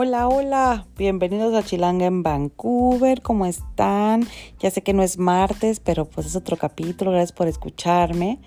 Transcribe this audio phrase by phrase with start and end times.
[0.00, 4.28] Hola, hola, bienvenidos a Chilanga en Vancouver, ¿cómo están?
[4.60, 8.38] Ya sé que no es martes, pero pues es otro capítulo, gracias por escucharme.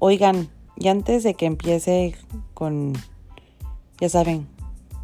[0.00, 0.48] Oigan,
[0.78, 2.14] y antes de que empiece
[2.54, 2.94] con,
[4.00, 4.48] ya saben,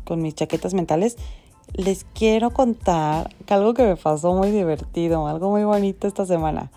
[0.05, 1.19] con mis chaquetas mentales,
[1.75, 6.71] les quiero contar algo que me pasó muy divertido, algo muy bonito esta semana.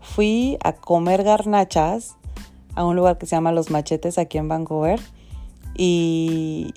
[0.00, 2.16] Fui a comer garnachas
[2.74, 4.98] a un lugar que se llama Los Machetes aquí en Vancouver
[5.76, 6.72] y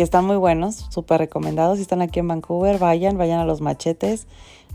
[0.00, 1.76] que están muy buenos, súper recomendados.
[1.76, 4.26] Si están aquí en Vancouver, vayan, vayan a Los Machetes.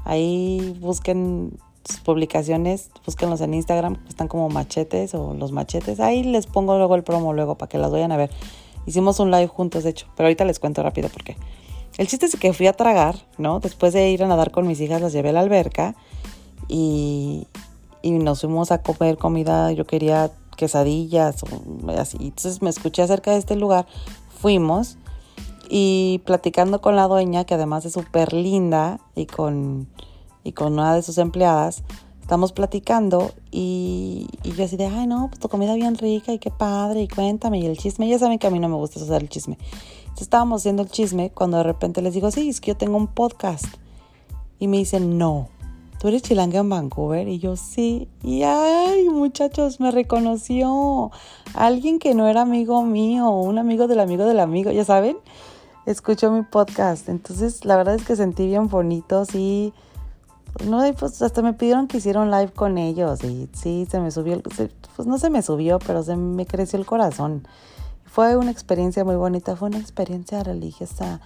[0.03, 5.99] Ahí busquen sus publicaciones, búsquenlos en Instagram, están como machetes o los machetes.
[5.99, 8.29] Ahí les pongo luego el promo luego para que las vayan a ver.
[8.85, 11.37] Hicimos un live juntos, de hecho, pero ahorita les cuento rápido por qué.
[11.97, 13.59] El chiste es que fui a tragar, ¿no?
[13.59, 15.95] Después de ir a nadar con mis hijas, las llevé a la alberca
[16.67, 17.47] y,
[18.03, 19.71] y nos fuimos a comer comida.
[19.71, 22.17] Yo quería quesadillas o así.
[22.21, 23.87] Entonces me escuché acerca de este lugar,
[24.39, 24.99] fuimos
[25.69, 29.87] y platicando con la dueña, que además es súper linda, y con,
[30.43, 31.83] y con una de sus empleadas,
[32.21, 36.49] estamos platicando y, yo así de, ay no, pues tu comida bien rica y qué
[36.49, 39.21] padre, y cuéntame, y el chisme, ya saben que a mí no me gusta hacer
[39.21, 39.57] el chisme.
[40.15, 42.97] Entonces estábamos haciendo el chisme cuando de repente les digo, sí, es que yo tengo
[42.97, 43.65] un podcast.
[44.59, 45.49] Y me dicen, no,
[45.99, 47.27] ¿tú eres chilanga en Vancouver?
[47.27, 48.07] Y yo, sí.
[48.23, 51.11] Y ay, muchachos, me reconoció.
[51.53, 55.17] Alguien que no era amigo mío, un amigo del amigo del amigo, ya saben,
[55.85, 57.09] escuchó mi podcast.
[57.09, 59.73] Entonces, la verdad es que sentí bien bonito, sí.
[60.63, 64.09] No, pues hasta me pidieron que hiciera un live con ellos y sí, se me
[64.09, 67.45] subió, pues no se me subió, pero se me creció el corazón.
[68.05, 71.19] Fue una experiencia muy bonita, fue una experiencia religiosa.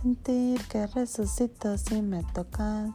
[0.00, 2.90] Sentir que resucito si me tocas.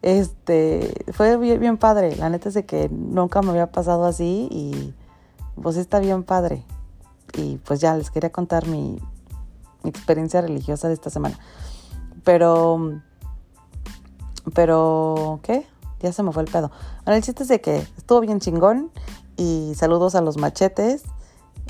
[0.00, 2.16] Este, fue bien, padre.
[2.16, 4.94] La neta es de que nunca me había pasado así y
[5.60, 6.64] pues está bien padre.
[7.34, 8.98] Y pues ya les quería contar mi
[9.84, 11.38] experiencia religiosa de esta semana.
[12.24, 13.00] Pero,
[14.54, 15.66] pero, ¿qué?
[16.00, 16.70] Ya se me fue el pedo.
[17.04, 18.90] Bueno, el chiste es de que estuvo bien chingón
[19.36, 21.02] y saludos a los machetes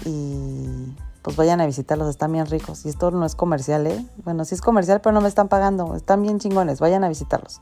[0.04, 2.84] y pues vayan a visitarlos, están bien ricos.
[2.84, 4.04] Y esto no es comercial, ¿eh?
[4.24, 7.60] Bueno, sí es comercial, pero no me están pagando, están bien chingones, vayan a visitarlos.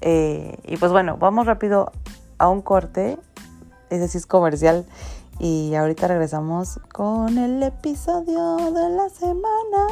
[0.00, 1.90] Eh, y pues bueno, vamos rápido
[2.38, 3.18] a un corte.
[3.90, 4.84] Ese sí es comercial.
[5.38, 9.86] Y ahorita regresamos con el episodio de la semana.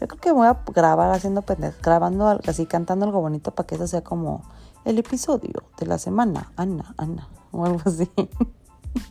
[0.00, 1.44] Yo creo que voy a grabar haciendo
[1.82, 4.42] grabando así, cantando algo bonito para que eso sea como
[4.86, 6.50] el episodio de la semana.
[6.56, 8.10] Ana, Ana, o algo así.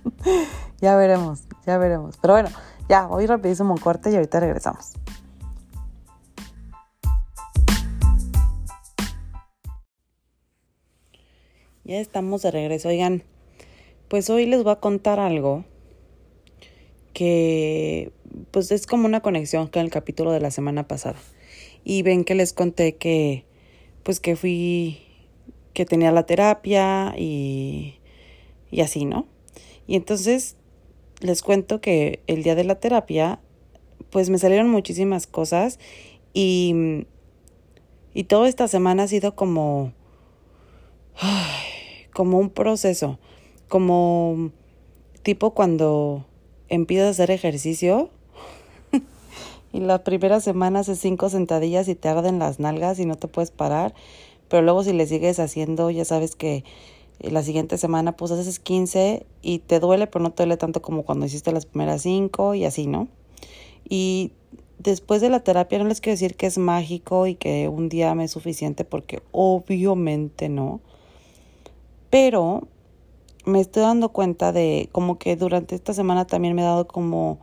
[0.82, 2.18] ya veremos, ya veremos.
[2.18, 2.50] Pero bueno,
[2.88, 4.94] ya, voy rapidísimo un corte y ahorita regresamos.
[11.84, 12.88] Ya estamos de regreso.
[12.90, 13.24] Oigan,
[14.10, 15.64] pues hoy les voy a contar algo
[17.14, 18.12] que
[18.52, 21.20] pues es como una conexión con el capítulo de la semana pasada.
[21.84, 23.46] Y ven que les conté que
[24.04, 25.00] pues que fui
[25.74, 28.00] que tenía la terapia y
[28.72, 29.28] y así, ¿no?
[29.88, 30.56] Y entonces
[31.22, 33.40] les cuento que el día de la terapia
[34.10, 35.80] pues me salieron muchísimas cosas
[36.34, 37.06] y
[38.14, 39.94] y toda esta semana ha sido como
[42.14, 43.20] como un proceso,
[43.70, 44.52] como
[45.24, 46.26] tipo cuando
[46.68, 48.10] empiezas a hacer ejercicio
[49.74, 53.28] y la primera semana haces cinco sentadillas y te arden las nalgas y no te
[53.28, 53.94] puedes parar,
[54.50, 56.64] pero luego si le sigues haciendo, ya sabes que
[57.20, 61.04] la siguiente semana pues haces 15 y te duele, pero no te duele tanto como
[61.04, 63.08] cuando hiciste las primeras cinco y así, ¿no?
[63.88, 64.32] Y
[64.78, 68.16] después de la terapia no les quiero decir que es mágico y que un día
[68.16, 70.80] me es suficiente porque obviamente no.
[72.10, 72.68] Pero
[73.46, 77.40] me estoy dando cuenta de como que durante esta semana también me he dado como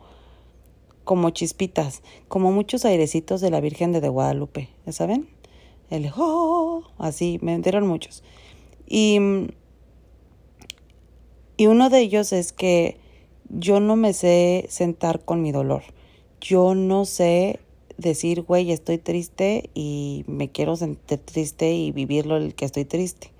[1.03, 5.29] como chispitas, como muchos airecitos de la Virgen de, Guadalupe, ¿ya saben?
[5.89, 8.23] El oh, así, me dieron muchos.
[8.85, 9.17] Y,
[11.55, 12.97] y uno de ellos es que
[13.47, 15.83] yo no me sé sentar con mi dolor.
[16.41, 17.61] Yo no sé
[17.97, 23.31] decir, güey, estoy triste y me quiero sentir triste y vivirlo el que estoy triste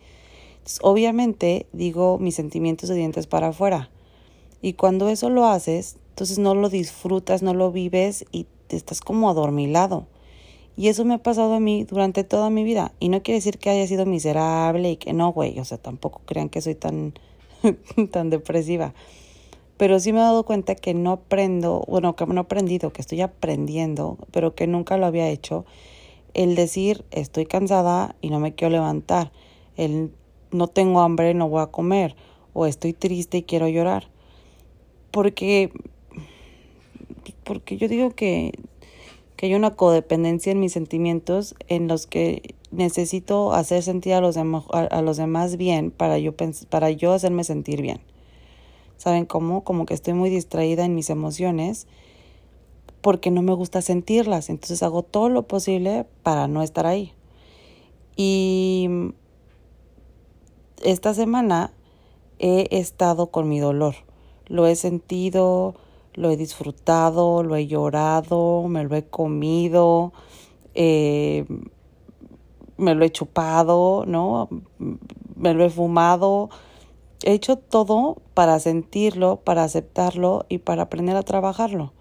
[0.81, 3.90] obviamente digo mis sentimientos de dientes para afuera.
[4.62, 9.02] Y cuando eso lo haces, entonces no lo disfrutas, no lo vives y te estás
[9.02, 10.08] como adormilado.
[10.75, 12.94] Y eso me ha pasado a mí durante toda mi vida.
[13.00, 15.60] Y no quiere decir que haya sido miserable y que no, güey.
[15.60, 17.13] O sea, tampoco crean que soy tan,
[18.12, 18.94] tan depresiva.
[19.78, 23.02] Pero sí me he dado cuenta que no aprendo, bueno, que no he aprendido, que
[23.02, 25.66] estoy aprendiendo, pero que nunca lo había hecho.
[26.34, 29.31] El decir, estoy cansada y no me quiero levantar.
[29.75, 30.12] El
[30.52, 32.16] no tengo hambre, no voy a comer,
[32.54, 34.10] o estoy triste y quiero llorar.
[35.12, 35.72] Porque,
[37.44, 38.54] porque yo digo que,
[39.36, 44.38] que hay una codependencia en mis sentimientos en los que necesito hacer sentir a los,
[44.38, 46.34] a, los demás bien para yo,
[46.70, 48.02] para yo hacerme sentir bien.
[48.98, 49.64] ¿Saben cómo?
[49.64, 51.88] Como que estoy muy distraída en mis emociones
[53.02, 54.50] porque no me gusta sentirlas.
[54.50, 57.14] Entonces hago todo lo posible para no estar ahí.
[58.16, 58.90] Y
[60.83, 61.71] esta semana
[62.39, 63.95] he estado con mi dolor.
[64.47, 65.75] Lo he sentido,
[66.13, 70.13] lo he disfrutado, lo he llorado, me lo he comido,
[70.74, 71.45] eh,
[72.77, 74.50] me lo he chupado, ¿no?
[75.35, 76.50] Me lo he fumado.
[77.24, 81.94] He hecho todo para sentirlo, para aceptarlo y para aprender a trabajarlo.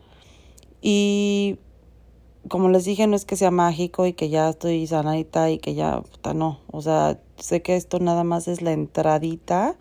[0.80, 1.58] Y
[2.48, 5.74] como les dije, no es que sea mágico y que ya estoy sanadita y que
[5.74, 6.02] ya,
[6.34, 6.60] no.
[6.70, 9.76] O sea, sé que esto nada más es la entradita,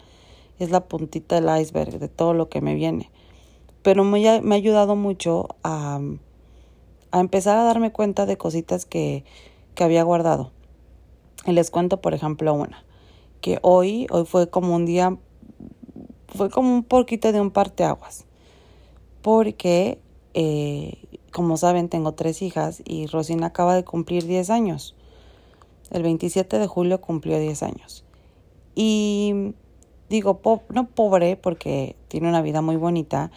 [0.60, 3.12] es la puntita del iceberg de todo lo que me viene
[3.86, 6.00] pero me, ha, me ha ayudado mucho a,
[7.12, 9.24] a, empezar a darme cuenta de cositas que,
[9.76, 10.52] que había guardado.
[11.46, 12.84] Y les cuento, por ejemplo, una,
[13.42, 15.16] que hoy, hoy fue como un día,
[16.30, 18.26] fue como un poquito de un parteaguas,
[19.22, 20.00] porque,
[20.34, 20.98] eh,
[21.32, 24.96] como saben, tengo tres hijas y Rosina acaba de cumplir 10 años.
[25.92, 28.04] El 27 de julio cumplió 10 años.
[28.76, 29.54] Y
[30.10, 33.32] digo, no pobre porque tiene una vida muy bonita,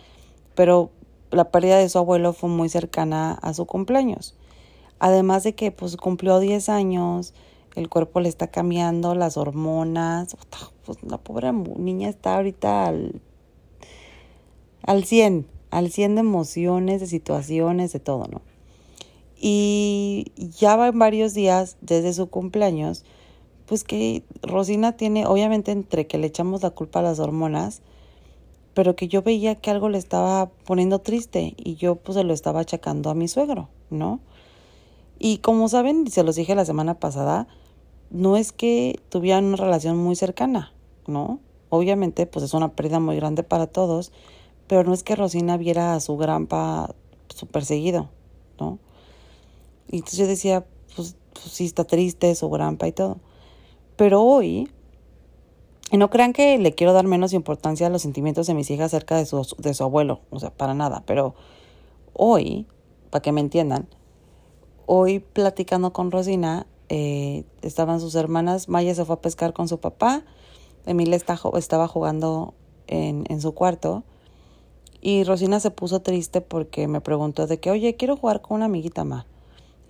[0.55, 0.91] pero
[1.31, 4.35] la pérdida de su abuelo fue muy cercana a su cumpleaños.
[4.99, 7.35] Además de que pues cumplió 10 años,
[7.77, 10.37] el cuerpo le está cambiando, las hormonas,
[10.85, 13.21] pues la pobre niña está ahorita al,
[14.83, 18.41] al 100, al 100 de emociones, de situaciones, de todo, ¿no?
[19.41, 23.05] Y ya va en varios días desde su cumpleaños,
[23.67, 27.83] pues que Rosina tiene, obviamente entre que le echamos la culpa a las hormonas,
[28.75, 32.33] pero que yo veía que algo le estaba poniendo triste y yo pues se lo
[32.33, 34.21] estaba achacando a mi suegro, ¿no?
[35.19, 37.49] Y como saben, se los dije la semana pasada,
[38.11, 40.73] no es que tuvieran una relación muy cercana,
[41.07, 41.41] ¿no?
[41.71, 44.13] Obviamente pues es una pérdida muy grande para todos,
[44.67, 46.95] pero no es que Rosina viera a su granpa
[47.29, 48.09] súper seguido,
[48.59, 48.79] ¿no?
[49.91, 53.19] Y entonces yo decía, pues, pues sí está triste su granpa y todo.
[53.97, 54.69] Pero hoy
[55.91, 58.87] y no crean que le quiero dar menos importancia a los sentimientos de mis hijas
[58.93, 61.35] acerca de su, de su abuelo, o sea, para nada, pero
[62.13, 62.67] hoy,
[63.11, 63.89] para que me entiendan,
[64.85, 69.81] hoy platicando con Rosina, eh, estaban sus hermanas, Maya se fue a pescar con su
[69.81, 70.25] papá,
[70.85, 72.55] Emilia está, estaba jugando
[72.87, 74.05] en, en su cuarto
[75.01, 78.67] y Rosina se puso triste porque me preguntó de que, oye, quiero jugar con una
[78.67, 79.27] amiguita más.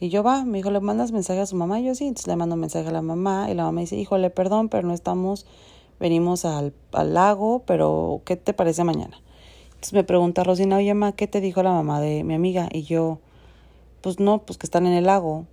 [0.01, 1.81] Y yo va, me dijo, ¿le mandas mensaje a su mamá?
[1.81, 4.69] Yo sí, entonces le mando mensaje a la mamá y la mamá dice, híjole, perdón,
[4.69, 5.47] pero no estamos
[5.99, 9.21] venimos al, al, lago, pero ¿qué te parece mañana?
[9.67, 12.69] Entonces me pregunta Rosina, oye, ma, ¿qué te dijo la mamá de mi amiga?
[12.73, 13.21] Y yo,
[14.01, 15.47] pues no, pues que están en el lago.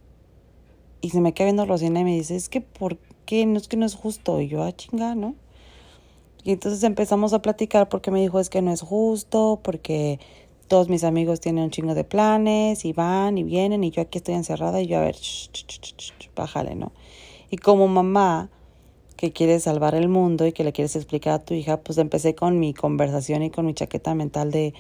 [1.01, 3.45] Y se me queda viendo Rosina y me dice, es que ¿por qué?
[3.45, 4.41] No es que no es justo.
[4.41, 5.36] Y yo, ah, chinga, ¿no?
[6.44, 10.19] Y entonces empezamos a platicar porque me dijo, es que no es justo, porque
[10.67, 14.17] todos mis amigos tienen un chingo de planes y van y vienen y yo aquí
[14.17, 15.15] estoy encerrada y yo, a ver,
[16.35, 16.91] bájale, ¿no?
[17.51, 18.50] Y como mamá,
[19.15, 22.35] que quieres salvar el mundo y que le quieres explicar a tu hija, pues empecé
[22.35, 24.74] con mi conversación y con mi chaqueta mental de,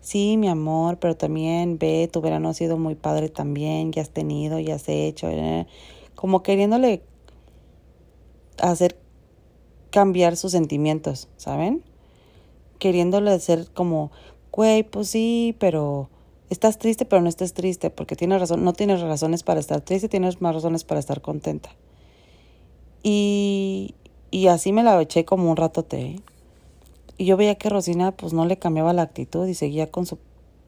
[0.00, 4.10] sí, mi amor, pero también ve, tu verano ha sido muy padre también, ya has
[4.10, 5.66] tenido, ya has hecho, eh",
[6.14, 7.02] como queriéndole
[8.58, 8.98] hacer
[9.90, 11.82] cambiar sus sentimientos, ¿saben?
[12.78, 14.12] Queriéndole hacer como,
[14.52, 16.08] güey, pues sí, pero
[16.50, 20.08] estás triste, pero no estés triste, porque tienes razón, no tienes razones para estar triste,
[20.08, 21.70] tienes más razones para estar contenta.
[23.02, 23.94] Y,
[24.30, 26.20] y así me la eché como un ratote.
[27.16, 30.18] Y yo veía que Rosina pues no le cambiaba la actitud y seguía con su,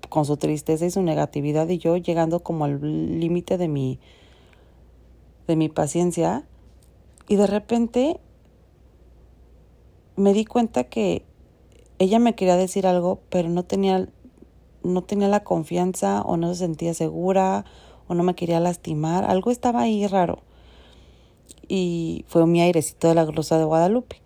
[0.09, 2.81] con su tristeza y su negatividad y yo llegando como al
[3.19, 3.99] límite de mi,
[5.47, 6.45] de mi paciencia.
[7.29, 8.21] Y de repente
[10.17, 11.25] me di cuenta que
[12.03, 14.09] ella me quería decir algo, pero no tenía,
[14.83, 17.65] no tenía la confianza o no se sentía segura
[18.09, 19.25] o no me quería lastimar.
[19.25, 20.43] Algo estaba ahí raro
[21.69, 24.17] y fue mi airecito de la glosa de Guadalupe.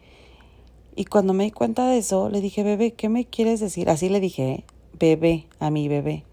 [0.95, 3.91] Y cuando me di cuenta de eso, le dije, bebé, ¿qué me quieres decir?
[3.91, 4.65] Así le dije,
[4.99, 6.25] bebé, a mi bebé.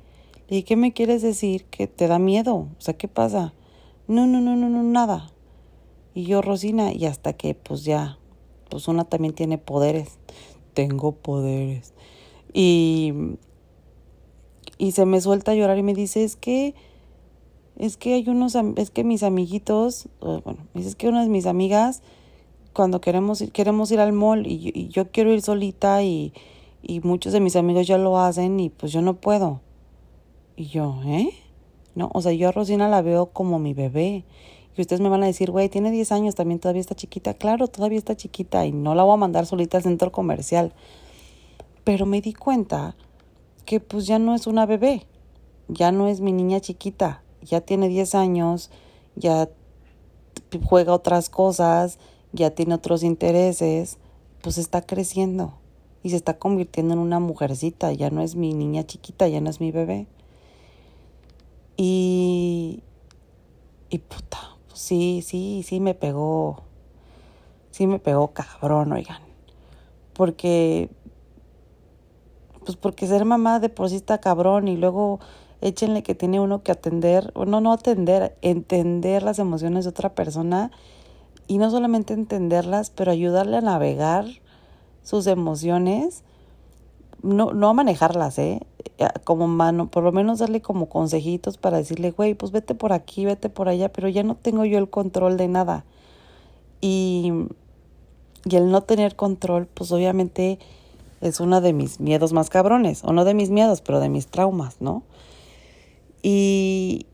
[0.47, 1.65] Le dije, ¿qué me quieres decir?
[1.65, 2.55] Que te da miedo.
[2.55, 3.53] O sea, ¿qué pasa?
[4.07, 5.31] No, no, no, no, no, nada.
[6.15, 8.17] Y yo, Rosina, y hasta que pues ya,
[8.69, 10.17] pues una también tiene poderes.
[10.73, 11.93] Tengo poderes.
[12.53, 13.13] Y,
[14.77, 16.75] y se me suelta a llorar y me dice, es que
[17.77, 22.03] es que hay unos, es que mis amiguitos, bueno, es que una de mis amigas,
[22.71, 26.33] cuando queremos ir, queremos ir al mall y, yo quiero ir solita y,
[26.83, 29.61] y muchos de mis amigos ya lo hacen y pues yo no puedo.
[30.55, 31.29] Y yo, ¿eh?
[31.95, 32.11] ¿no?
[32.13, 34.23] O sea, yo a Rosina la veo como mi bebé.
[34.75, 37.35] Y ustedes me van a decir, güey, tiene 10 años, también todavía está chiquita.
[37.35, 40.73] Claro, todavía está chiquita y no la voy a mandar solita al centro comercial.
[41.83, 42.95] Pero me di cuenta
[43.65, 45.05] que pues ya no es una bebé,
[45.67, 48.71] ya no es mi niña chiquita, ya tiene 10 años,
[49.15, 49.49] ya
[50.65, 51.99] juega otras cosas,
[52.31, 53.97] ya tiene otros intereses,
[54.41, 55.53] pues está creciendo
[56.03, 59.49] y se está convirtiendo en una mujercita, ya no es mi niña chiquita, ya no
[59.49, 60.07] es mi bebé.
[61.77, 62.83] Y,
[63.89, 66.63] y puta, sí, sí, sí me pegó,
[67.71, 69.21] sí me pegó cabrón, oigan,
[70.13, 70.89] porque,
[72.65, 73.89] pues porque ser mamá de por
[74.19, 75.19] cabrón y luego
[75.61, 80.13] échenle que tiene uno que atender, o no, no atender, entender las emociones de otra
[80.13, 80.71] persona
[81.47, 84.25] y no solamente entenderlas, pero ayudarle a navegar
[85.03, 86.23] sus emociones,
[87.23, 88.59] no, no a manejarlas, ¿eh?
[89.23, 93.25] Como mano, por lo menos darle como consejitos para decirle, güey, pues vete por aquí,
[93.25, 95.85] vete por allá, pero ya no tengo yo el control de nada.
[96.81, 97.31] Y,
[98.45, 100.59] y el no tener control, pues obviamente
[101.21, 104.27] es uno de mis miedos más cabrones, o no de mis miedos, pero de mis
[104.27, 105.03] traumas, ¿no?
[106.21, 107.07] Y,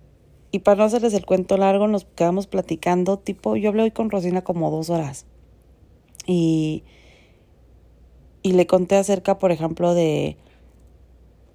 [0.52, 4.10] y para no hacerles el cuento largo, nos quedamos platicando, tipo, yo hablé hoy con
[4.10, 5.28] Rosina como dos horas.
[6.26, 6.84] Y,
[8.42, 10.38] y le conté acerca, por ejemplo, de...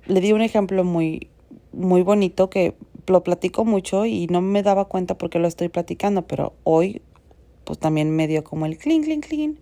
[0.06, 1.28] Le di un ejemplo muy,
[1.72, 2.74] muy bonito que
[3.06, 7.02] lo platico mucho y no me daba cuenta porque lo estoy platicando, pero hoy
[7.64, 9.58] pues también me dio como el clean, clean, clean.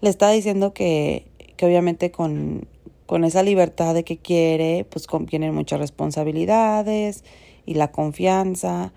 [0.00, 1.26] Le estaba diciendo que,
[1.56, 2.66] que obviamente con,
[3.06, 7.24] con esa libertad de que quiere, pues vienen muchas responsabilidades
[7.64, 8.92] y la confianza.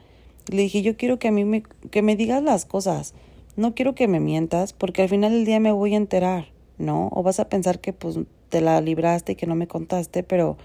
[0.51, 3.13] Le dije, yo quiero que a mí me, que me digas las cosas,
[3.55, 6.47] no quiero que me mientas, porque al final del día me voy a enterar,
[6.79, 7.09] ¿no?
[7.11, 8.17] O vas a pensar que pues
[8.49, 10.57] te la libraste y que no me contaste, pero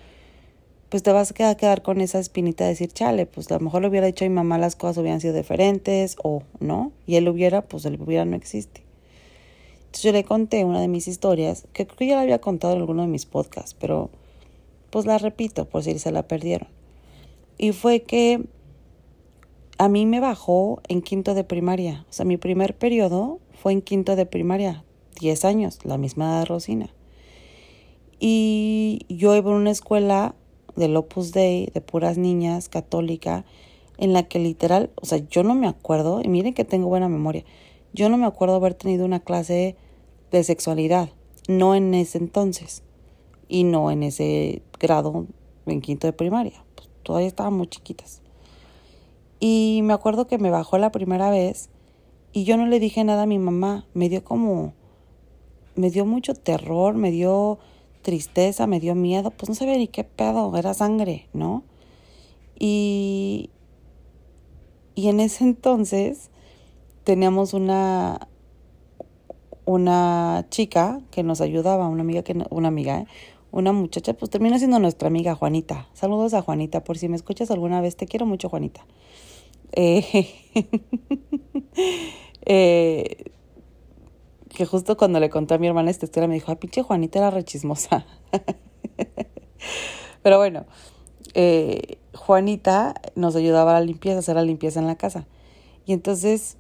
[0.89, 3.83] pues te vas a quedar con esa espinita de decir, chale, pues a lo mejor
[3.83, 7.29] le hubiera dicho a mi mamá las cosas hubieran sido diferentes, o no, y él
[7.29, 8.83] hubiera, pues él hubiera no existe.
[9.87, 12.75] Entonces yo le conté una de mis historias, que creo que ya la había contado
[12.75, 14.11] en alguno de mis podcasts, pero
[14.91, 16.69] pues la repito por si se la perdieron.
[17.59, 18.45] Y fue que
[19.79, 22.07] a mí me bajó en quinto de primaria.
[22.09, 24.85] O sea, mi primer periodo fue en quinto de primaria,
[25.21, 26.91] 10 años, la misma edad de Rosina.
[28.21, 30.35] Y yo iba a una escuela
[30.77, 33.45] del Opus Dei, de puras niñas, católica,
[33.99, 37.09] en la que literal, o sea, yo no me acuerdo, y miren que tengo buena
[37.09, 37.45] memoria,
[37.93, 39.77] yo no me acuerdo haber tenido una clase
[40.31, 41.11] de sexualidad,
[41.49, 42.83] no en ese entonces
[43.49, 45.27] y no en ese grado
[45.67, 48.21] en quinto de primaria, pues, todavía estaban muy chiquitas.
[49.39, 51.69] Y me acuerdo que me bajó la primera vez
[52.33, 54.75] y yo no le dije nada a mi mamá, me dio como,
[55.77, 57.59] me dio mucho terror, me dio
[58.03, 61.65] tristeza, me dio miedo, pues no sabía ni qué pedo, era sangre, ¿no?
[62.59, 63.51] Y,
[64.95, 66.31] y en ese entonces
[67.03, 68.29] teníamos una,
[69.65, 73.07] una chica que nos ayudaba, una amiga que una amiga, ¿eh?
[73.51, 75.89] una muchacha, pues terminó siendo nuestra amiga Juanita.
[75.95, 78.85] Saludos a Juanita, por si me escuchas alguna vez, te quiero mucho Juanita.
[79.73, 80.29] Eh,
[82.47, 83.25] eh,
[84.55, 87.19] que justo cuando le conté a mi hermana esta historia me dijo, ay, pinche Juanita
[87.19, 88.07] era rechismosa.
[90.23, 90.65] Pero bueno,
[91.35, 95.27] eh, Juanita nos ayudaba a la limpieza, a hacer la limpieza en la casa.
[95.85, 96.57] Y entonces,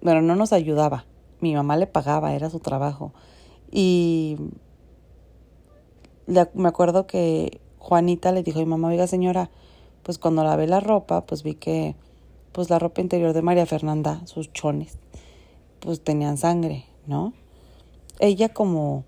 [0.00, 1.04] bueno, no nos ayudaba,
[1.40, 3.12] mi mamá le pagaba, era su trabajo.
[3.70, 4.36] Y
[6.26, 9.50] me acuerdo que Juanita le dijo a mi mamá, oiga señora,
[10.02, 11.96] pues cuando lavé la ropa, pues vi que
[12.52, 14.98] pues la ropa interior de María Fernanda, sus chones,
[15.80, 17.32] pues tenían sangre, ¿no?
[18.18, 19.04] Ella como,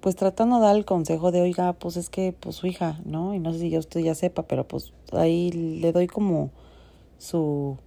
[0.00, 3.34] pues tratando de dar el consejo de, oiga, pues es que, pues su hija, ¿no?
[3.34, 6.50] Y no sé si ya usted ya sepa, pero pues ahí le doy como
[7.18, 7.78] su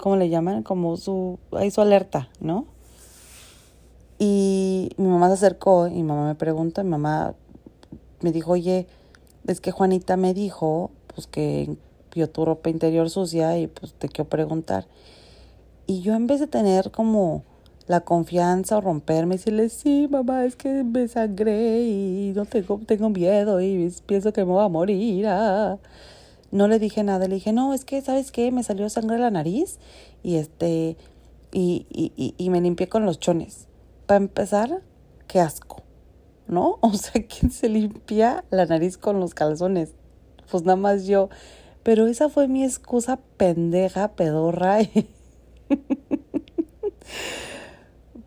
[0.00, 0.62] ¿cómo le llaman?
[0.62, 2.66] Como su, ahí su alerta, ¿no?
[4.18, 7.34] Y mi mamá se acercó y mi mamá me pregunta, mi mamá
[8.20, 8.86] me dijo, oye,
[9.46, 11.76] es que Juanita me dijo, pues que
[12.14, 14.86] vio tu ropa interior sucia y pues te quiero preguntar.
[15.86, 17.44] Y yo en vez de tener como
[17.90, 22.80] la confianza o romperme y decirle, sí, mamá, es que me sangré y no tengo,
[22.86, 25.26] tengo miedo y pienso que me voy a morir.
[25.26, 25.78] Ah
[26.50, 28.50] no le dije nada, le dije, no, es que, ¿sabes qué?
[28.50, 29.78] Me salió sangre en la nariz
[30.22, 30.96] y este,
[31.52, 33.66] y, y, y, me limpié con los chones.
[34.06, 34.82] Para empezar,
[35.26, 35.82] qué asco,
[36.46, 36.78] ¿no?
[36.82, 39.94] O sea, ¿quién se limpia la nariz con los calzones?
[40.50, 41.28] Pues nada más yo.
[41.82, 44.78] Pero esa fue mi excusa pendeja, pedorra.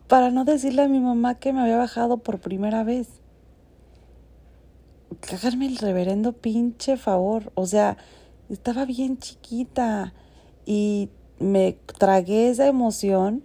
[0.08, 3.08] para no decirle a mi mamá que me había bajado por primera vez.
[5.32, 7.52] háganme el reverendo pinche favor.
[7.54, 7.96] O sea,
[8.48, 10.12] estaba bien chiquita
[10.66, 11.08] y
[11.38, 13.42] me tragué esa emoción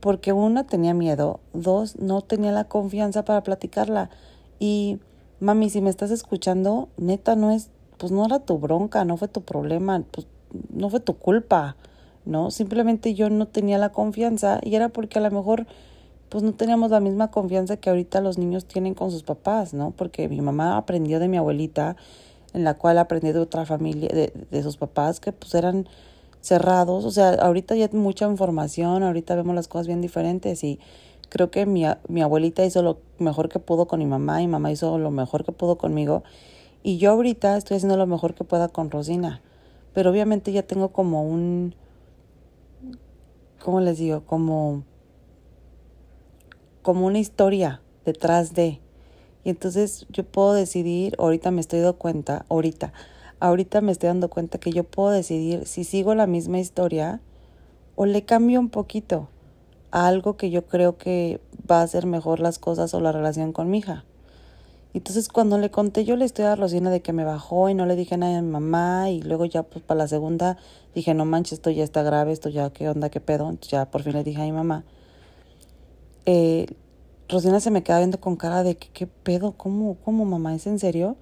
[0.00, 4.10] porque una tenía miedo, dos no tenía la confianza para platicarla
[4.58, 4.98] y
[5.38, 9.28] mami, si me estás escuchando, neta no es, pues no era tu bronca, no fue
[9.28, 10.26] tu problema, pues
[10.72, 11.76] no fue tu culpa,
[12.24, 12.50] ¿no?
[12.50, 15.66] Simplemente yo no tenía la confianza y era porque a lo mejor
[16.28, 19.90] pues no teníamos la misma confianza que ahorita los niños tienen con sus papás, ¿no?
[19.90, 21.96] Porque mi mamá aprendió de mi abuelita,
[22.54, 25.86] en la cual aprendió de otra familia, de, de sus papás, que pues eran
[26.40, 27.04] cerrados.
[27.04, 30.78] O sea, ahorita ya hay mucha información, ahorita vemos las cosas bien diferentes y
[31.32, 34.70] creo que mi, mi abuelita hizo lo mejor que pudo con mi mamá y mamá
[34.70, 36.24] hizo lo mejor que pudo conmigo.
[36.82, 39.40] Y yo ahorita estoy haciendo lo mejor que pueda con Rosina.
[39.94, 41.74] Pero obviamente ya tengo como un...
[43.62, 44.24] ¿Cómo les digo?
[44.26, 44.82] Como
[46.82, 48.80] como una historia detrás de.
[49.44, 52.92] Y entonces yo puedo decidir, ahorita me estoy dando cuenta, ahorita,
[53.40, 57.20] ahorita me estoy dando cuenta que yo puedo decidir si sigo la misma historia
[57.96, 59.28] o le cambio un poquito
[59.90, 61.40] a algo que yo creo que
[61.70, 64.04] va a hacer mejor las cosas o la relación con mi hija.
[64.94, 67.86] Entonces cuando le conté yo la historia a Rosina de que me bajó y no
[67.86, 70.58] le dije nada a mi mamá y luego ya pues para la segunda
[70.94, 74.02] dije no manches esto ya está grave, esto ya qué onda, qué pedo, ya por
[74.02, 74.84] fin le dije a mi mamá
[76.26, 76.66] eh,
[77.28, 79.52] Rosina se me queda viendo con cara de que, ¿qué pedo?
[79.52, 80.54] ¿Cómo, ¿Cómo, mamá?
[80.54, 81.16] ¿Es en serio?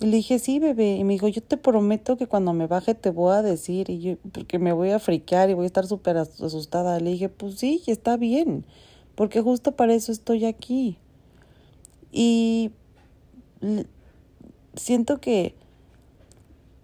[0.00, 0.96] Y le dije, sí, bebé.
[0.96, 4.00] Y me dijo, yo te prometo que cuando me baje te voy a decir, y
[4.00, 7.00] yo, porque me voy a friquear y voy a estar súper asustada.
[7.00, 8.64] Le dije, pues sí, está bien,
[9.14, 10.98] porque justo para eso estoy aquí.
[12.12, 12.70] Y
[14.74, 15.54] siento que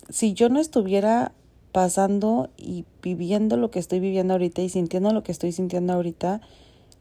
[0.08, 1.32] si yo no estuviera
[1.72, 6.40] pasando y viviendo lo que estoy viviendo ahorita y sintiendo lo que estoy sintiendo ahorita,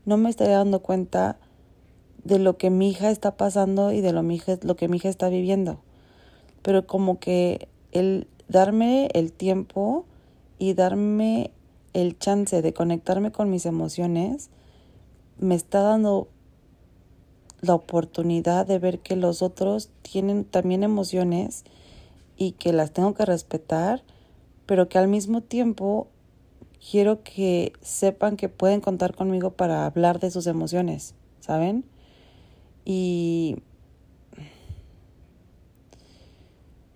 [0.05, 1.37] no me estaría dando cuenta
[2.23, 5.09] de lo que mi hija está pasando y de lo, mi lo que mi hija
[5.09, 5.79] está viviendo.
[6.61, 10.05] Pero como que el darme el tiempo
[10.57, 11.51] y darme
[11.93, 14.49] el chance de conectarme con mis emociones
[15.39, 16.27] me está dando
[17.61, 21.65] la oportunidad de ver que los otros tienen también emociones
[22.37, 24.03] y que las tengo que respetar,
[24.65, 26.07] pero que al mismo tiempo
[26.79, 31.85] quiero que sepan que pueden contar conmigo para hablar de sus emociones, ¿saben?
[32.85, 33.57] Y...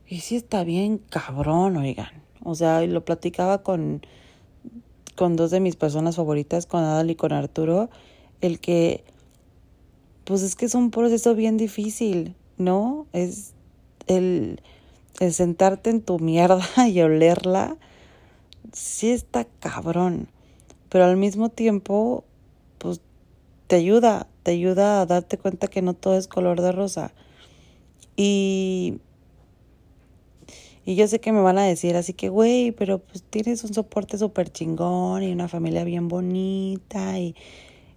[0.08, 2.23] Y sí está bien cabrón, oigan.
[2.43, 4.06] O sea, lo platicaba con,
[5.15, 7.89] con dos de mis personas favoritas, con Adal y con Arturo,
[8.41, 9.04] el que,
[10.25, 13.07] pues es que es un proceso bien difícil, ¿no?
[13.13, 13.53] Es
[14.07, 14.62] el,
[15.31, 17.77] sentarte en tu mierda y olerla
[18.71, 20.27] sí está cabrón,
[20.89, 22.23] pero al mismo tiempo,
[22.77, 23.01] pues
[23.67, 27.13] te ayuda, te ayuda a darte cuenta que no todo es color de rosa.
[28.15, 28.99] Y,
[30.86, 33.73] y yo sé que me van a decir así que, güey, pero pues tienes un
[33.73, 37.36] soporte súper chingón y una familia bien bonita y,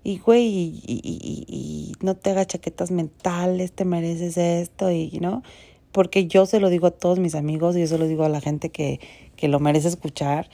[0.07, 5.19] y güey, y, y, y, y, no te hagas chaquetas mentales, te mereces esto y,
[5.21, 5.43] ¿no?
[5.91, 8.29] Porque yo se lo digo a todos mis amigos y yo se lo digo a
[8.29, 9.01] la gente que,
[9.35, 10.49] que lo merece escuchar.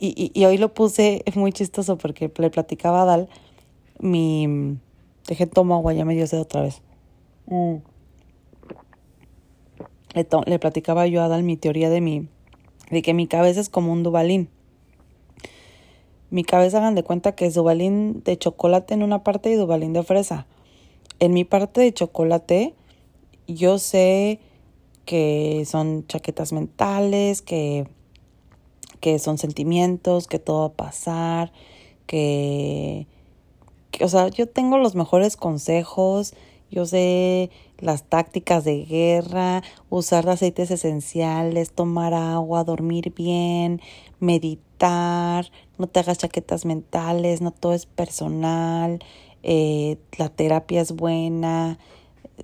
[0.00, 3.28] Y, y, hoy lo puse muy chistoso porque le platicaba a Dal
[4.00, 4.78] mi...
[5.28, 6.82] Dejé tomo agua, ya me dio sed otra vez.
[7.46, 7.76] Mm.
[10.14, 12.26] Le, le, platicaba yo a Dal mi teoría de mi...
[12.90, 14.48] De que mi cabeza es como un dubalín.
[16.32, 19.92] Mi cabeza, hagan de cuenta que es dubalín de chocolate en una parte y dubalín
[19.92, 20.48] de fresa.
[21.20, 22.74] En mi parte de chocolate,
[23.46, 24.40] yo sé
[25.04, 27.86] que son chaquetas mentales, que
[29.02, 31.52] que son sentimientos, que todo va a pasar,
[32.06, 33.08] que,
[33.90, 36.34] que, o sea, yo tengo los mejores consejos,
[36.70, 37.50] yo sé
[37.82, 43.80] las tácticas de guerra, usar aceites esenciales, tomar agua, dormir bien,
[44.20, 49.00] meditar, no te hagas chaquetas mentales, no todo es personal,
[49.42, 51.78] eh, la terapia es buena.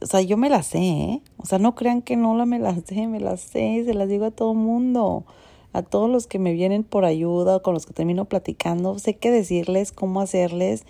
[0.03, 1.22] O sea, yo me la sé, ¿eh?
[1.38, 4.09] O sea, no crean que no la me la sé, me la sé, se las
[4.09, 5.24] digo a todo mundo
[5.72, 9.14] a todos los que me vienen por ayuda o con los que termino platicando, sé
[9.14, 10.85] qué decirles, cómo hacerles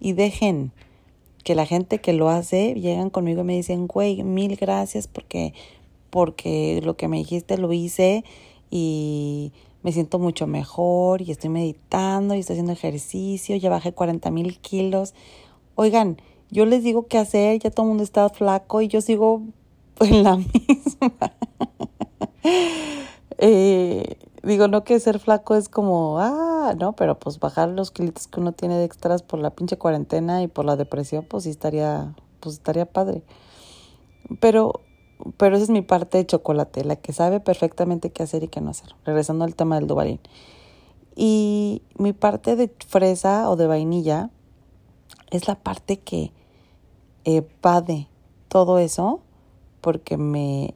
[0.00, 0.72] y dejen
[1.46, 5.54] que la gente que lo hace llegan conmigo y me dicen, güey, mil gracias porque,
[6.10, 8.24] porque lo que me dijiste lo hice
[8.68, 9.52] y
[9.84, 14.58] me siento mucho mejor y estoy meditando y estoy haciendo ejercicio, ya bajé 40 mil
[14.58, 15.14] kilos.
[15.76, 19.42] Oigan, yo les digo qué hacer, ya todo el mundo está flaco y yo sigo
[20.00, 21.12] en la misma.
[23.38, 28.26] Eh, digo, no que ser flaco es como, ah, no, pero pues bajar los kilitos
[28.26, 31.50] que uno tiene de extras por la pinche cuarentena y por la depresión, pues sí
[31.50, 33.22] estaría, pues estaría padre.
[34.40, 34.80] Pero
[35.38, 38.60] pero esa es mi parte de chocolate, la que sabe perfectamente qué hacer y qué
[38.60, 38.94] no hacer.
[39.04, 40.20] Regresando al tema del Dubalín.
[41.14, 44.30] Y mi parte de fresa o de vainilla
[45.30, 46.32] es la parte que
[47.24, 48.08] evade
[48.48, 49.20] todo eso
[49.80, 50.74] porque me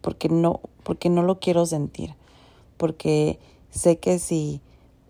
[0.00, 2.14] porque no porque no lo quiero sentir
[2.80, 3.38] porque
[3.68, 4.62] sé que si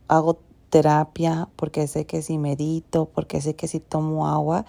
[0.08, 0.38] hago
[0.70, 4.66] terapia porque sé que si medito porque sé que si tomo agua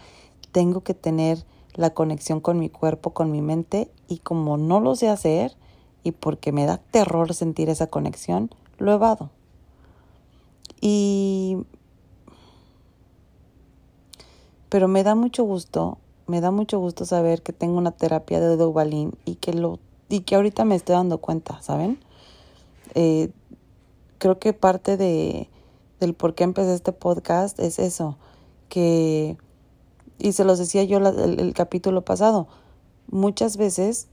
[0.52, 4.96] tengo que tener la conexión con mi cuerpo con mi mente y como no lo
[4.96, 5.58] sé hacer
[6.04, 9.32] y porque me da terror sentir esa conexión lo evado
[10.80, 11.58] y
[14.70, 18.58] pero me da mucho gusto, me da mucho gusto saber que tengo una terapia de
[18.58, 22.00] Duvalin y que lo y que ahorita me estoy dando cuenta, ¿saben?
[22.96, 23.32] Eh,
[24.18, 25.50] creo que parte de
[26.00, 28.18] del por qué empecé este podcast es eso,
[28.70, 29.38] que
[30.18, 32.48] y se los decía yo el capítulo pasado,
[33.08, 34.08] muchas veces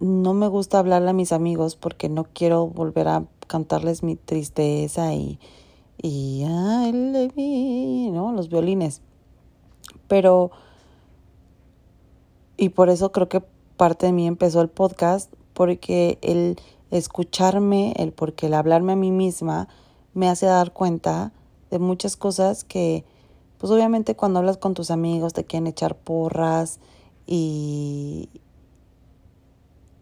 [0.00, 5.14] no me gusta hablarle a mis amigos porque no quiero volver a cantarles mi tristeza
[5.14, 5.38] y,
[6.02, 6.44] y
[8.12, 8.32] ¿no?
[8.32, 9.02] Los violines.
[10.08, 10.50] Pero,
[12.56, 13.42] y por eso creo que
[13.76, 16.58] parte de mí empezó el podcast, porque el
[16.90, 19.68] escucharme, el porque el hablarme a mí misma
[20.14, 21.32] me hace dar cuenta
[21.70, 23.04] de muchas cosas que,
[23.58, 26.80] pues obviamente cuando hablas con tus amigos te quieren echar porras
[27.26, 28.28] y,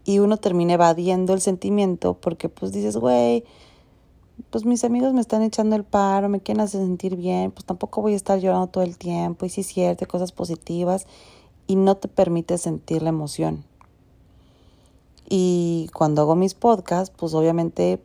[0.05, 3.43] y uno termina evadiendo el sentimiento porque pues dices, güey,
[4.49, 8.01] pues mis amigos me están echando el paro, me quieren hacer sentir bien, pues tampoco
[8.01, 11.05] voy a estar llorando todo el tiempo y sí es cierto, cosas positivas
[11.67, 13.68] y no te permite sentir la emoción.
[15.29, 18.01] Y cuando hago mis podcasts, pues obviamente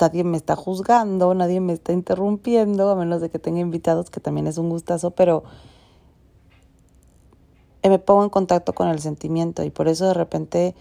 [0.00, 4.20] nadie me está juzgando, nadie me está interrumpiendo, a menos de que tenga invitados, que
[4.20, 5.42] también es un gustazo, pero
[7.82, 10.74] me pongo en contacto con el sentimiento y por eso de repente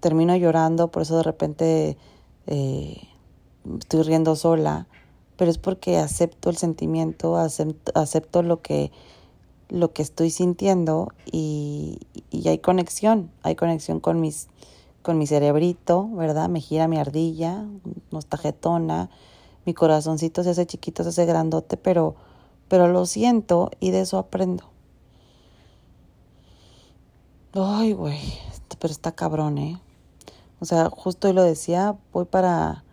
[0.00, 1.98] termino llorando, por eso de repente...
[2.46, 2.96] Eh,
[3.78, 4.86] estoy riendo sola,
[5.36, 8.92] pero es porque acepto el sentimiento, acepto, lo que
[9.70, 11.98] lo que estoy sintiendo y,
[12.30, 14.48] y, hay conexión, hay conexión con mis
[15.04, 16.48] con mi cerebrito, ¿verdad?
[16.48, 17.64] Me gira mi ardilla,
[18.10, 19.08] no está jetona,
[19.64, 22.16] mi corazoncito se hace chiquito, se hace grandote, pero
[22.66, 24.64] pero lo siento y de eso aprendo.
[27.52, 28.18] Ay, güey,
[28.80, 29.80] pero está cabrón, ¿eh?
[30.58, 32.84] O sea, justo hoy lo decía, voy para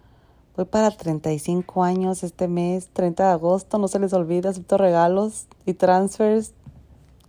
[0.58, 5.48] Voy para 35 años este mes, 30 de agosto, no se les olvide, acepto regalos
[5.66, 6.52] y transfers,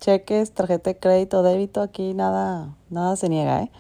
[0.01, 3.71] cheques, tarjeta de crédito, débito, aquí nada, nada se niega, ¿eh?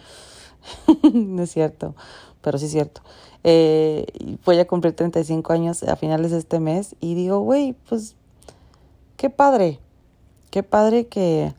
[1.13, 1.95] no es cierto,
[2.41, 3.03] pero sí es cierto.
[3.45, 4.07] Eh,
[4.45, 8.15] voy a cumplir 35 años a finales de este mes y digo, güey, pues
[9.17, 9.81] qué padre,
[10.51, 11.53] qué padre que,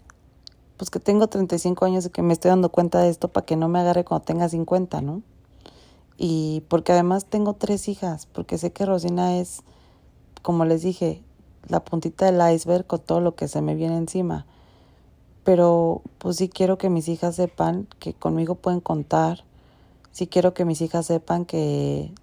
[0.78, 3.56] pues que tengo 35 años y que me estoy dando cuenta de esto para que
[3.56, 5.22] no me agarre cuando tenga 50, ¿no?
[6.18, 9.64] Y porque además tengo tres hijas, porque sé que Rosina es,
[10.42, 11.24] como les dije,
[11.68, 14.46] la puntita del iceberg con todo lo que se me viene encima.
[15.44, 19.44] Pero pues sí quiero que mis hijas sepan que conmigo pueden contar.
[20.12, 22.14] Sí quiero que mis hijas sepan que,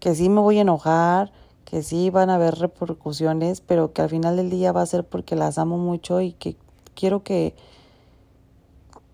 [0.00, 1.32] que sí me voy a enojar,
[1.64, 5.04] que sí van a haber repercusiones, pero que al final del día va a ser
[5.04, 6.56] porque las amo mucho y que
[6.94, 7.54] quiero que,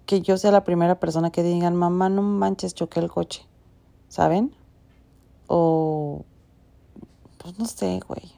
[0.05, 3.47] que yo sea la primera persona que digan, mamá, no manches, choqué el coche,
[4.09, 4.55] ¿saben?
[5.47, 6.25] O,
[7.39, 8.33] pues no sé, güey,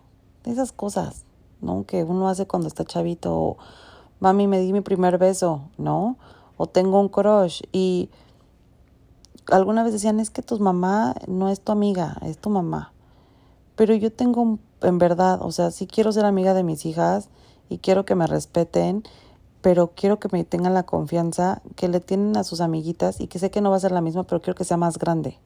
[0.44, 1.24] esas cosas,
[1.60, 1.84] ¿no?
[1.84, 3.56] Que uno hace cuando está chavito,
[4.24, 6.16] mami, me di mi primer beso, ¿no?
[6.56, 8.10] O tengo un crush y
[9.50, 12.92] alguna vez decían, es que tu mamá no es tu amiga, es tu mamá.
[13.76, 17.28] Pero yo tengo, en verdad, o sea, sí quiero ser amiga de mis hijas
[17.68, 19.04] y quiero que me respeten
[19.64, 23.38] pero quiero que me tengan la confianza que le tienen a sus amiguitas y que
[23.38, 25.38] sé que no va a ser la misma, pero quiero que sea más grande,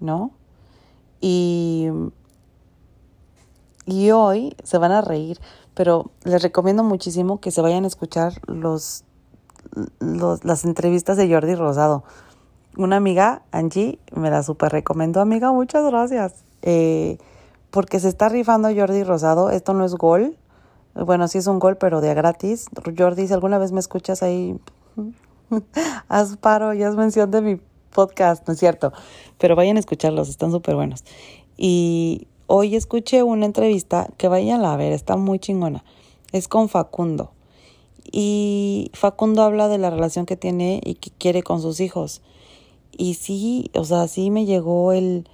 [0.00, 0.32] ¿no?
[1.20, 1.86] Y,
[3.86, 5.38] y hoy se van a reír,
[5.76, 9.04] pero les recomiendo muchísimo que se vayan a escuchar los,
[10.00, 12.02] los las entrevistas de Jordi Rosado.
[12.78, 16.44] Una amiga, Angie, me la super recomendó, amiga, muchas gracias.
[16.62, 17.18] Eh,
[17.70, 20.36] porque se está rifando Jordi Rosado, esto no es gol,
[21.04, 22.66] bueno, sí es un gol, pero de gratis.
[22.96, 24.58] Jordi, si alguna vez me escuchas ahí,
[26.08, 27.60] haz paro y haz mención de mi
[27.92, 28.94] podcast, no es cierto.
[29.36, 31.04] Pero vayan a escucharlos, están súper buenos.
[31.58, 35.84] Y hoy escuché una entrevista que vayan a ver, está muy chingona.
[36.32, 37.32] Es con Facundo.
[38.10, 42.22] Y Facundo habla de la relación que tiene y que quiere con sus hijos.
[42.96, 45.28] Y sí, o sea, sí me llegó el,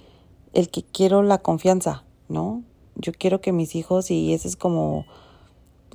[0.53, 2.63] el que quiero la confianza, ¿no?
[2.95, 5.05] Yo quiero que mis hijos, y ese es como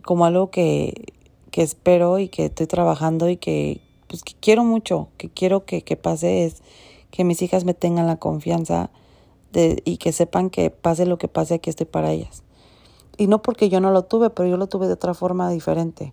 [0.09, 1.13] como algo que,
[1.51, 5.83] que espero y que estoy trabajando y que, pues, que quiero mucho, que quiero que,
[5.83, 6.63] que pase es
[7.11, 8.89] que mis hijas me tengan la confianza
[9.53, 12.43] de, y que sepan que pase lo que pase, aquí estoy para ellas.
[13.17, 16.13] Y no porque yo no lo tuve, pero yo lo tuve de otra forma diferente.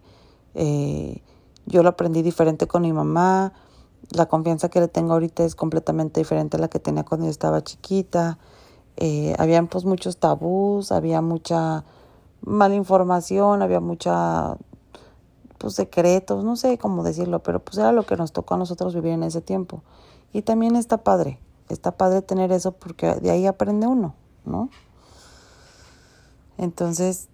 [0.55, 1.21] Eh,
[1.65, 3.53] yo lo aprendí diferente con mi mamá.
[4.11, 7.31] La confianza que le tengo ahorita es completamente diferente a la que tenía cuando yo
[7.31, 8.39] estaba chiquita.
[8.97, 11.83] Eh, habían pues muchos tabús, había mucha
[12.41, 14.57] mala información, había mucha
[15.57, 18.93] pues secretos, no sé cómo decirlo, pero pues era lo que nos tocó a nosotros
[18.93, 19.83] vivir en ese tiempo.
[20.33, 21.39] Y también está padre,
[21.69, 24.69] está padre tener eso porque de ahí aprende uno, ¿no?
[26.57, 27.27] Entonces,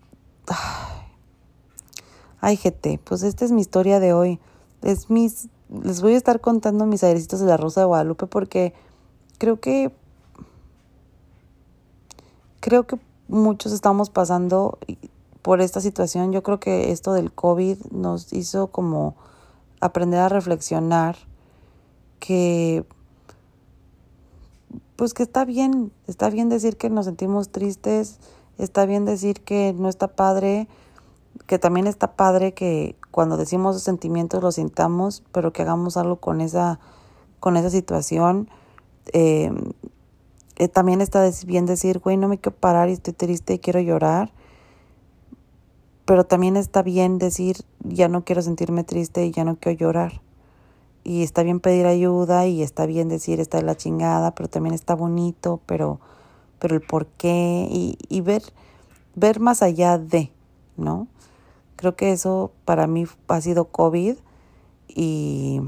[2.40, 4.40] ay, GT, pues esta es mi historia de hoy.
[4.82, 8.74] Es mis, les voy a estar contando mis airecitos de la Rosa de Guadalupe porque
[9.38, 9.94] creo que,
[12.60, 14.80] creo que muchos estamos pasando
[15.42, 16.32] por esta situación.
[16.32, 19.16] Yo creo que esto del COVID nos hizo como
[19.80, 21.18] aprender a reflexionar
[22.20, 22.86] que
[24.96, 28.20] pues que está bien, está bien decir que nos sentimos tristes,
[28.58, 30.68] está bien decir que no está padre,
[31.48, 36.18] que también está padre que cuando decimos los sentimientos los sintamos, pero que hagamos algo
[36.18, 36.80] con esa,
[37.40, 38.50] con esa situación.
[39.14, 39.52] Eh,
[40.58, 43.80] eh, también está bien decir, güey, no me quiero parar y estoy triste y quiero
[43.80, 44.32] llorar.
[46.06, 50.22] Pero también está bien decir, ya no quiero sentirme triste y ya no quiero llorar.
[51.04, 54.76] Y está bien pedir ayuda y está bien decir, está de la chingada, pero también
[54.76, 56.00] está bonito, pero,
[56.60, 58.44] pero el por qué y, y ver,
[59.16, 60.32] ver más allá de,
[60.78, 61.08] ¿no?
[61.76, 64.16] Creo que eso para mí ha sido COVID
[64.88, 65.62] y,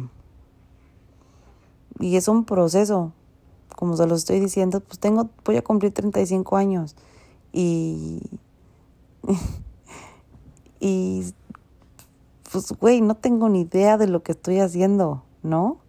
[1.99, 3.13] y es un proceso,
[3.75, 6.95] como se lo estoy diciendo, pues tengo, voy a cumplir 35 años
[7.51, 8.21] y,
[10.79, 11.33] y
[12.53, 15.79] pues, güey, no tengo ni idea de lo que estoy haciendo, ¿no?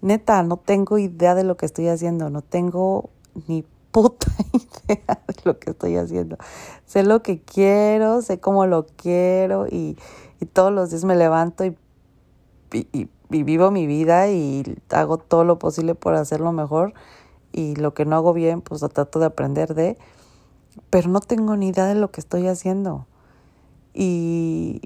[0.00, 3.10] Neta, no tengo idea de lo que estoy haciendo, no tengo
[3.46, 4.26] ni puta
[4.88, 6.38] idea de lo que estoy haciendo.
[6.86, 9.98] Sé lo que quiero, sé cómo lo quiero y,
[10.40, 11.76] y todos los días me levanto y,
[12.72, 12.88] y,
[13.30, 16.94] y, vivo mi vida y hago todo lo posible por hacerlo mejor
[17.52, 19.98] y lo que no hago bien, pues lo trato de aprender de,
[20.88, 23.06] pero no tengo ni idea de lo que estoy haciendo.
[23.92, 24.80] Y,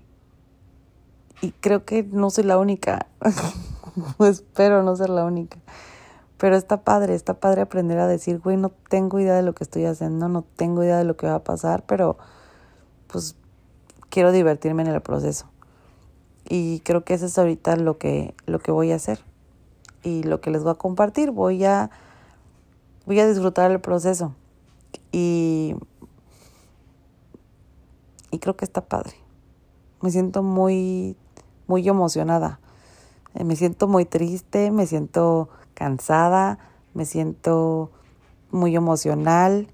[1.41, 3.07] y creo que no soy la única.
[4.21, 5.59] Espero no ser la única.
[6.39, 9.65] Pero está padre, está padre aprender a decir, güey, no tengo idea de lo que
[9.65, 12.19] estoy haciendo, no tengo idea de lo que va a pasar, pero
[13.07, 13.37] pues
[14.11, 15.47] quiero divertirme en el proceso.
[16.49, 19.21] Y creo que eso es ahorita lo que, lo que voy a hacer.
[20.03, 21.91] Y lo que les voy a compartir, voy a,
[23.07, 24.35] voy a disfrutar el proceso.
[25.11, 25.75] Y,
[28.31, 29.15] y creo que está padre.
[30.03, 31.17] Me siento muy
[31.67, 32.61] muy emocionada.
[33.35, 36.59] Eh, me siento muy triste, me siento cansada,
[36.95, 37.91] me siento
[38.51, 39.69] muy emocional.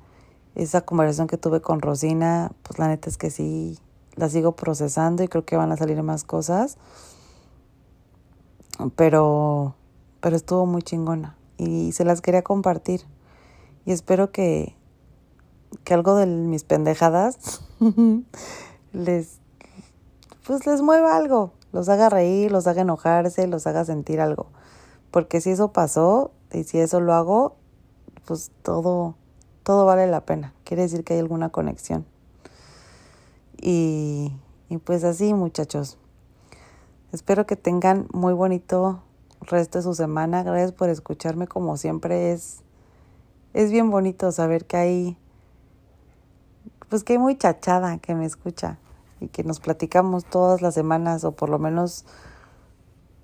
[0.55, 3.79] Esa conversación que tuve con Rosina, pues la neta es que sí,
[4.17, 6.77] la sigo procesando y creo que van a salir más cosas.
[8.97, 9.75] Pero,
[10.21, 13.03] pero estuvo muy chingona y se las quería compartir.
[13.85, 14.75] Y espero que,
[15.85, 17.63] que algo de mis pendejadas
[18.93, 19.39] les,
[20.47, 24.47] pues les mueva algo los haga reír, los haga enojarse, los haga sentir algo.
[25.11, 27.57] Porque si eso pasó y si eso lo hago,
[28.27, 29.17] pues todo,
[29.63, 30.55] todo vale la pena.
[30.65, 32.07] Quiere decir que hay alguna conexión.
[33.61, 34.33] Y,
[34.69, 35.99] y pues así, muchachos.
[37.13, 39.03] Espero que tengan muy bonito
[39.41, 40.43] resto de su semana.
[40.43, 42.33] Gracias por escucharme como siempre.
[42.33, 42.63] Es,
[43.55, 45.17] es bien bonito saber que hay,
[46.89, 48.79] pues que hay muchachada que me escucha
[49.23, 52.05] y que nos platicamos todas las semanas o por lo menos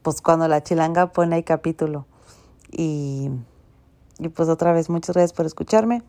[0.02, 2.06] pues cuando la chilanga pone ahí capítulo.
[2.70, 3.30] Y,
[4.18, 6.02] y pues otra vez muchas gracias por escucharme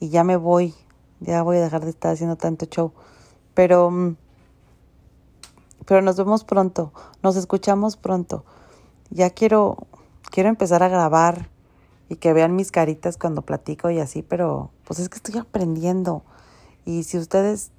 [0.00, 0.74] y ya me voy,
[1.20, 2.92] ya voy a dejar de estar haciendo tanto show.
[3.54, 4.16] Pero mm,
[5.84, 8.44] pero nos vemos pronto, nos escuchamos pronto.
[9.10, 9.86] Ya quiero
[10.30, 11.48] quiero empezar a grabar
[12.08, 16.22] y que vean mis caritas cuando platico y así, pero pues es que estoy aprendiendo.
[16.86, 17.70] Y si ustedes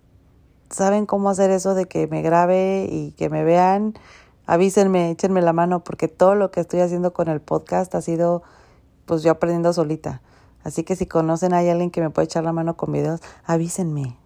[0.70, 3.94] saben cómo hacer eso de que me grabe y que me vean,
[4.46, 8.44] avísenme, échenme la mano, porque todo lo que estoy haciendo con el podcast ha sido
[9.06, 10.22] pues yo aprendiendo solita.
[10.64, 14.18] Así que si conocen a alguien que me puede echar la mano con videos, avísenme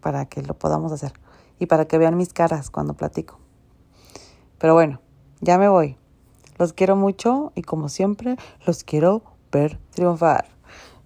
[0.00, 1.12] para que lo podamos hacer
[1.58, 3.38] y para que vean mis caras cuando platico.
[4.58, 5.00] Pero bueno,
[5.40, 5.96] ya me voy.
[6.58, 10.46] Los quiero mucho y como siempre, los quiero ver triunfar.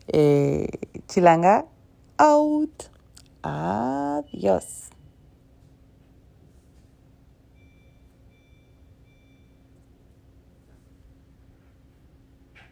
[0.09, 0.69] Eh,
[1.07, 1.67] chilanga,
[2.19, 2.94] out.
[3.45, 4.89] Adiós.